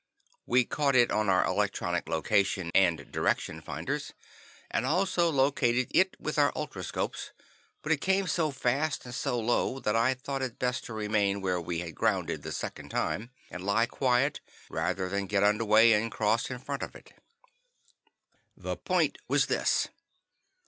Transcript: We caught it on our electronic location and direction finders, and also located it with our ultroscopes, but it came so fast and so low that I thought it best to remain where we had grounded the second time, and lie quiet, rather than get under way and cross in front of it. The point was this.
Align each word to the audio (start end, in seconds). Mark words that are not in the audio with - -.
We 0.47 0.65
caught 0.65 0.95
it 0.95 1.11
on 1.11 1.29
our 1.29 1.45
electronic 1.45 2.09
location 2.09 2.71
and 2.73 3.11
direction 3.11 3.61
finders, 3.61 4.13
and 4.71 4.83
also 4.83 5.29
located 5.31 5.91
it 5.91 6.17
with 6.19 6.39
our 6.39 6.51
ultroscopes, 6.55 7.29
but 7.83 7.91
it 7.91 8.01
came 8.01 8.25
so 8.25 8.49
fast 8.49 9.05
and 9.05 9.13
so 9.13 9.39
low 9.39 9.79
that 9.81 9.95
I 9.95 10.15
thought 10.15 10.41
it 10.41 10.57
best 10.57 10.85
to 10.85 10.93
remain 10.93 11.39
where 11.39 11.61
we 11.61 11.81
had 11.81 11.93
grounded 11.93 12.41
the 12.41 12.51
second 12.51 12.89
time, 12.89 13.29
and 13.51 13.63
lie 13.63 13.85
quiet, 13.85 14.39
rather 14.71 15.07
than 15.07 15.27
get 15.27 15.43
under 15.43 15.65
way 15.65 15.93
and 15.93 16.11
cross 16.11 16.49
in 16.49 16.57
front 16.57 16.81
of 16.81 16.95
it. 16.95 17.13
The 18.57 18.77
point 18.77 19.19
was 19.27 19.45
this. 19.45 19.87